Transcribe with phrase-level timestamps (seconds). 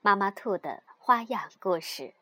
[0.00, 2.14] 妈妈兔的花样故事。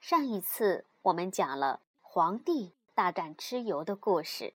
[0.00, 4.54] 上一次我们讲了皇帝大战蚩尤的故事。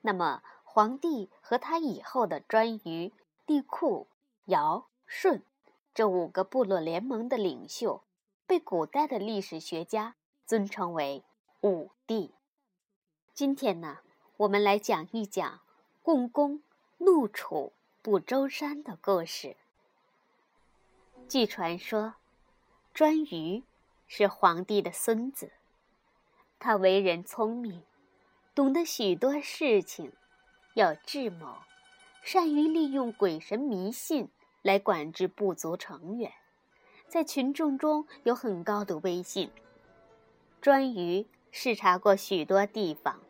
[0.00, 3.12] 那么，皇帝和他以后的颛臾、
[3.46, 4.06] 帝喾、
[4.46, 5.44] 尧、舜
[5.94, 8.02] 这五个部落联盟的领袖，
[8.44, 11.22] 被古代的历史学家尊称为
[11.60, 12.34] 五帝。
[13.32, 13.98] 今天呢，
[14.38, 15.60] 我们来讲一讲
[16.02, 16.64] 共工
[16.98, 19.56] 怒楚不周山的故事。
[21.28, 22.14] 据传说，
[22.94, 23.62] 颛臾
[24.06, 25.52] 是皇帝的孙子。
[26.58, 27.82] 他为人聪明，
[28.54, 30.12] 懂得许多事情，
[30.74, 31.56] 有智谋，
[32.22, 34.28] 善于利用鬼神迷信
[34.60, 36.30] 来管制部族成员，
[37.08, 39.50] 在群众中有很高的威信。
[40.60, 43.20] 颛臾视察过许多地方，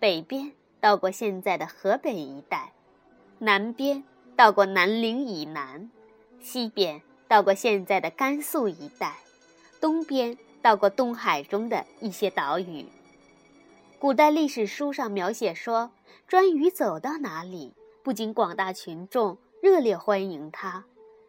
[0.00, 2.72] 北边到过现在的河北一带，
[3.38, 4.02] 南边
[4.34, 5.90] 到过南陵以南，
[6.40, 7.02] 西边。
[7.28, 9.16] 到过现在的甘肃一带，
[9.80, 12.86] 东边到过东海中的一些岛屿。
[13.98, 15.90] 古代历史书上描写说，
[16.28, 20.84] 颛臾走到哪里，不仅广大群众热烈欢迎他，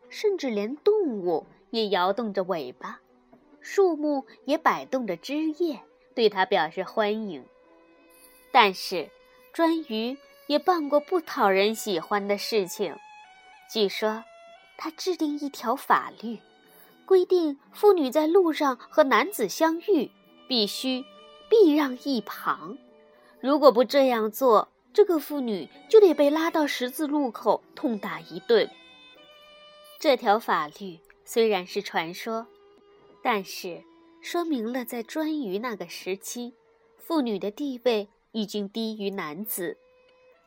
[0.10, 3.00] 甚至连动物也摇动着尾巴，
[3.60, 5.80] 树木也摆动着枝叶，
[6.14, 7.44] 对他表示欢迎。
[8.52, 9.10] 但是，
[9.54, 12.96] 颛臾也办过不讨人喜欢的事情，
[13.72, 14.24] 据说。
[14.78, 16.40] 他制定一条法律，
[17.06, 20.12] 规定妇女在路上和男子相遇，
[20.48, 21.04] 必须
[21.50, 22.78] 避让一旁。
[23.42, 28.70] 如果不这样做，这个妇女就得被拉到十字路口痛打一顿。
[30.00, 32.48] 这条法律虽然是传说，
[33.24, 33.84] 但是
[34.22, 36.54] 说明了在颛臾那个时期，
[36.98, 39.78] 妇女的地位已经低于男子，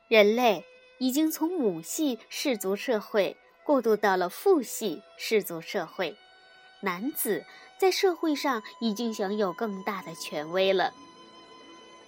[0.09, 0.65] 人类
[0.99, 3.37] 已经从母系氏族社会。
[3.65, 6.17] 过渡到了父系氏族社会，
[6.81, 7.45] 男子
[7.79, 10.93] 在社会上已经享有更大的权威了。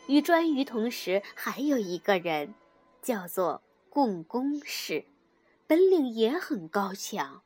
[0.08, 2.54] 与颛臾同时，还有一个人，
[3.00, 5.04] 叫做共工氏，
[5.66, 7.42] 本领也很高强。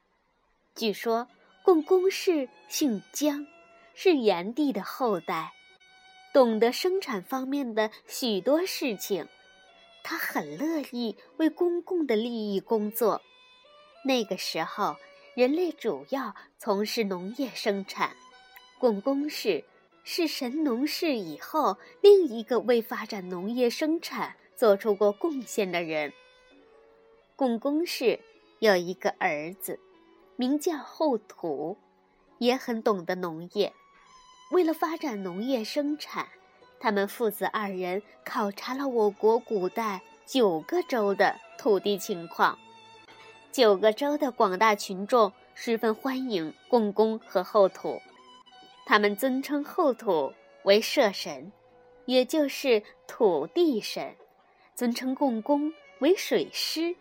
[0.75, 1.29] 据说
[1.63, 3.47] 共工氏姓姜，
[3.95, 5.53] 是炎帝的后代，
[6.33, 9.29] 懂得生产方面的许多事情，
[10.03, 13.21] 他很乐意为公共的利益工作。
[14.07, 14.95] 那个时候，
[15.35, 18.15] 人类主要从事农业生产。
[18.79, 19.65] 共工氏
[20.05, 26.13] 是神农氏以后另一个为发展农业生产做出过贡献的人。
[27.35, 28.21] 共工氏
[28.61, 29.81] 有一个儿子，
[30.37, 31.77] 名叫后土，
[32.39, 33.73] 也很懂得农业。
[34.53, 36.29] 为了发展农业生产，
[36.79, 42.57] 他们父子二人考察了我国古代九个州的土地情况。
[43.57, 48.03] 九个州的广大群众十分欢迎共工和后土，
[48.85, 50.31] 他们尊称后土
[50.65, 51.51] 为社神，
[52.05, 54.13] 也就是土地神；
[54.75, 56.95] 尊称共工为水师，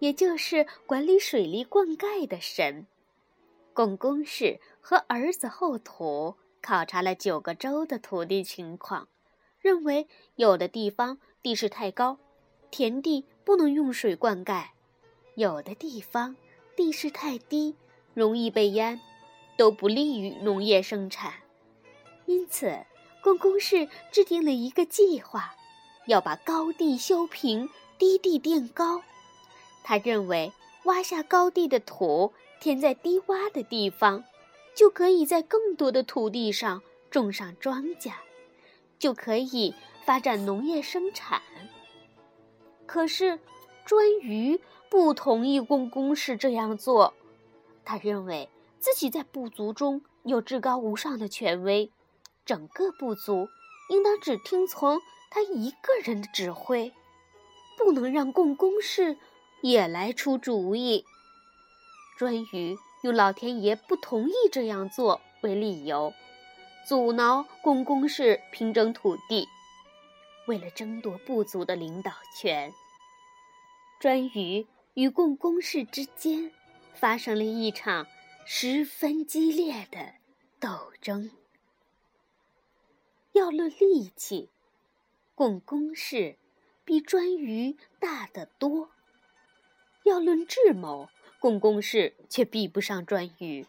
[0.00, 2.86] 也就是管理水利灌溉的神。
[3.72, 9.08] 共工氏和儿子后土考察了九个州的土地情况，
[9.62, 12.18] 认为有的地方地势太高，
[12.70, 14.66] 田地不能用水灌溉。
[15.34, 16.36] 有的地方
[16.76, 17.74] 地势太低，
[18.12, 19.00] 容易被淹，
[19.56, 21.32] 都不利于农业生产。
[22.26, 22.84] 因此，
[23.22, 25.54] 共工氏制定了一个计划，
[26.06, 29.02] 要把高地修平，低地垫高。
[29.82, 30.52] 他认为，
[30.84, 34.24] 挖下高地的土，填在低洼的地方，
[34.74, 38.12] 就可以在更多的土地上种上庄稼，
[38.98, 39.74] 就可以
[40.04, 41.40] 发展农业生产。
[42.84, 43.38] 可是，
[43.86, 44.60] 颛臾。
[44.92, 47.14] 不同意共工氏这样做，
[47.82, 51.90] 他认为自己在部族中有至高无上的权威，
[52.44, 53.48] 整个部族
[53.88, 55.00] 应当只听从
[55.30, 56.92] 他一个人的指挥，
[57.78, 59.16] 不能让共工氏
[59.62, 61.06] 也来出主意。
[62.18, 66.12] 颛臾用老天爷不同意这样做为理由，
[66.86, 69.48] 阻挠共工氏平整土地，
[70.46, 72.74] 为了争夺部族的领导权，
[73.98, 74.66] 颛臾。
[74.94, 76.52] 与共工氏之间
[76.92, 78.06] 发生了一场
[78.44, 80.14] 十分激烈的
[80.60, 81.30] 斗争。
[83.32, 84.50] 要论力气，
[85.34, 86.36] 共工氏
[86.84, 88.88] 比颛臾大得多；
[90.02, 91.08] 要论智谋，
[91.40, 93.64] 共工氏却比不上颛臾。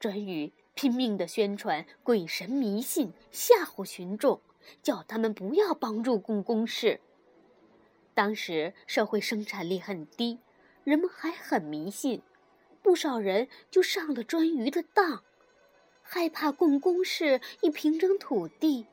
[0.00, 4.40] 颛臾拼命地宣传鬼神迷信，吓唬群众，
[4.82, 7.00] 叫他们不要帮助共工氏。
[8.14, 10.38] 当时社会生产力很低，
[10.84, 12.22] 人们还很迷信，
[12.82, 15.24] 不少人就上了颛臾的当。
[16.02, 18.86] 害怕共工氏一平整土地，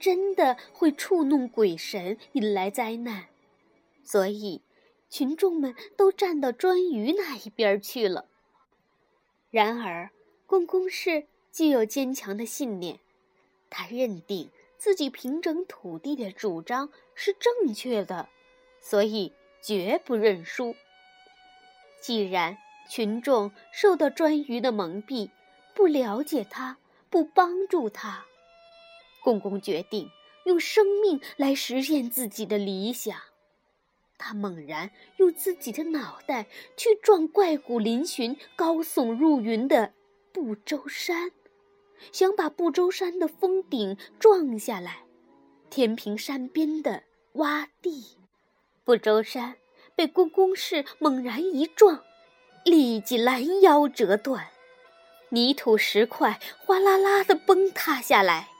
[0.00, 3.26] 真的会触怒鬼神，引来灾难，
[4.02, 4.62] 所以
[5.08, 8.26] 群众们都站到颛臾那一边去了。
[9.50, 10.10] 然而，
[10.46, 12.98] 共工氏具有坚强的信念，
[13.70, 18.28] 他认定自己平整土地的主张是正确的，
[18.84, 19.32] 所以
[19.62, 20.76] 绝不认输。
[22.02, 22.58] 既然
[22.90, 25.30] 群众受到颛臾的蒙蔽，
[25.74, 26.76] 不了解他，
[27.08, 28.26] 不帮助他，
[29.22, 30.10] 公公决定
[30.44, 33.18] 用生命来实现自己的理想。
[34.18, 36.46] 他猛然用自己的脑袋
[36.76, 39.94] 去撞怪骨嶙峋、高耸入云的
[40.30, 41.32] 不周山，
[42.12, 45.04] 想把不周山的峰顶撞下来，
[45.70, 47.02] 填平山边的
[47.34, 48.18] 洼地。
[48.84, 49.56] 不周山
[49.96, 52.04] 被公公室猛然一撞，
[52.66, 54.48] 立即拦腰折断。
[55.30, 58.50] 泥土石块哗啦啦地崩塌下来，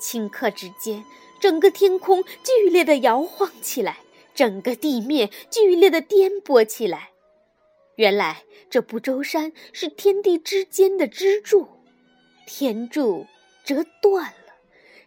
[0.00, 1.04] 顷刻之间，
[1.38, 3.98] 整个天空剧烈地摇晃起来，
[4.34, 7.10] 整个地面剧烈地颠簸起来。
[7.96, 11.68] 原来这不周山是天地之间的支柱，
[12.46, 13.26] 天柱
[13.62, 14.54] 折断了，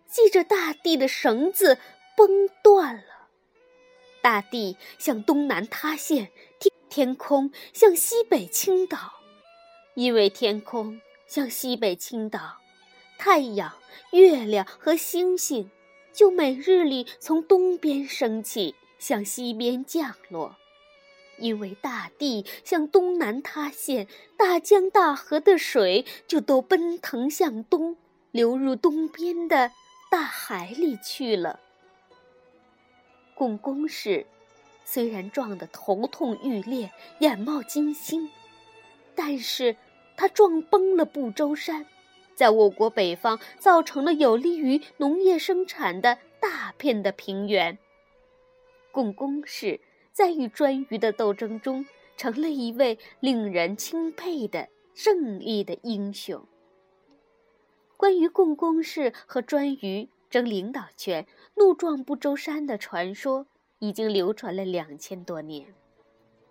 [0.08, 1.80] 系着大地的绳子
[2.16, 3.17] 崩断了，
[4.22, 8.98] 大地向东南塌陷，天天空向西北倾倒，
[9.96, 11.00] 因为天空。
[11.28, 12.60] 向西北倾倒，
[13.18, 13.74] 太阳、
[14.12, 15.70] 月亮和星星
[16.14, 20.56] 就每日里从东边升起，向西边降落。
[21.38, 27.98] 因为大地向东南塌陷，大江大河的水就都奔腾向东，
[28.32, 29.74] 流入东边的
[30.10, 31.60] 大海里去了。
[33.38, 34.26] 共工氏
[34.84, 38.30] 虽然撞得头痛欲裂、眼冒金星，
[39.14, 39.76] 但是。
[40.20, 41.86] 他撞崩了不周山，
[42.34, 47.78] 在我国北方造成了有利于农业生产的大片的平原。
[48.92, 49.80] 共工氏
[50.12, 51.86] 在与颛臾的斗争中，
[52.18, 56.44] 成了一位令人钦佩的正义的英雄。
[57.96, 63.48] 关于共工氏和颛臾争领导权、怒撞不周山的传说，
[63.80, 65.74] 已经流传了两千多年。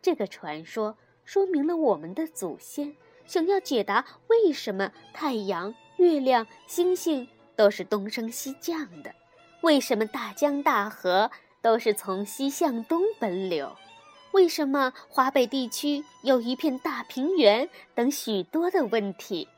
[0.03, 2.97] 这个传说说明了我们的祖先。
[3.25, 7.27] 想要解答为什么太阳、月亮、星星
[7.57, 9.13] 都是东升西降的，
[9.63, 11.29] 为什么大江大河
[11.61, 13.77] 都是从西向东奔流，
[14.31, 19.49] 为什么华北地区有一片大平原等许多的问题，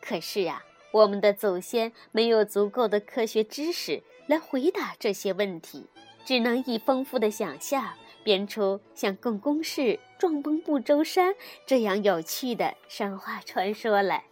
[0.00, 5.88] 可是啊，我们的祖先没有足够的科学知识来回答这些问题，
[6.24, 7.92] 只能以丰富的想象。
[8.22, 11.34] 编出像共工氏撞崩不周山
[11.66, 14.22] 这样有趣的神话传说来。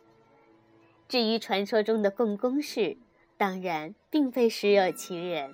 [1.09, 2.97] 至于传说中的共工氏，
[3.37, 5.53] 当然并非实有其人，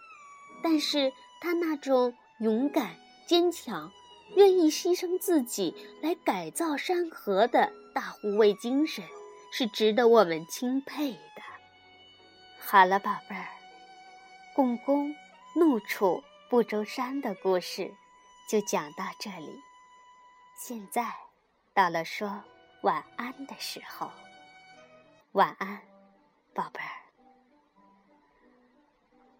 [0.62, 1.10] 但是
[1.40, 3.90] 他那种勇敢、坚强、
[4.36, 9.02] 愿意牺牲自己来改造山河的大护卫精神，
[9.50, 11.18] 是值得我们钦佩的。
[12.58, 13.43] 好了，宝贝儿，
[14.54, 15.14] 共工
[15.54, 17.92] 怒触不周山的故事。
[18.48, 19.60] 就讲到这里，
[20.56, 21.12] 现在
[21.72, 22.44] 到了说
[22.82, 24.10] 晚安的时候。
[25.32, 25.82] 晚安，
[26.54, 27.03] 宝贝儿。